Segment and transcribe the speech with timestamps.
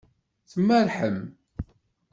[0.51, 1.19] Tmerrḥem.